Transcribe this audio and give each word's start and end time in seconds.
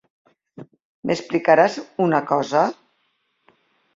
M'explicaràs 1.09 1.77
una 2.05 2.21
cosa? 2.31 2.63